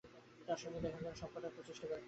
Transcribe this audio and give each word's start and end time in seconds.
তার 0.47 0.59
সঙ্গে 0.63 0.79
দেখা 0.85 0.99
করার 0.99 1.17
সব 1.21 1.29
কটি 1.33 1.47
প্রচেষ্টা 1.55 1.81
বিফল 1.81 1.89
হয়েছে। 1.89 1.99